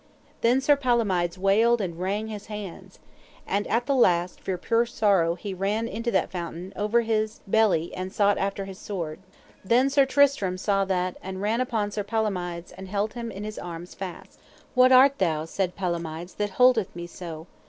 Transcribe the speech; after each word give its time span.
Then 0.41 0.61
Sir 0.61 0.75
Palomides 0.75 1.37
wailed 1.37 1.79
and 1.79 1.99
wrang 1.99 2.25
his 2.25 2.47
hands. 2.47 2.97
And 3.45 3.67
at 3.67 3.85
the 3.85 3.93
last 3.93 4.41
for 4.41 4.57
pure 4.57 4.87
sorrow 4.87 5.35
he 5.35 5.53
ran 5.53 5.87
into 5.87 6.09
that 6.09 6.31
fountain, 6.31 6.73
over 6.75 7.01
his 7.01 7.41
belly, 7.45 7.93
and 7.93 8.11
sought 8.11 8.39
after 8.39 8.65
his 8.65 8.79
sword. 8.79 9.19
Then 9.63 9.91
Sir 9.91 10.07
Tristram 10.07 10.57
saw 10.57 10.85
that, 10.85 11.17
and 11.21 11.39
ran 11.39 11.61
upon 11.61 11.91
Sir 11.91 12.01
Palomides, 12.03 12.71
and 12.71 12.87
held 12.87 13.13
him 13.13 13.29
in 13.29 13.43
his 13.43 13.59
arms 13.59 13.93
fast. 13.93 14.39
What 14.73 14.91
art 14.91 15.19
thou, 15.19 15.45
said 15.45 15.75
Palomides, 15.75 16.33
that 16.33 16.49
holdeth 16.57 16.95
me 16.95 17.05
so? 17.05 17.45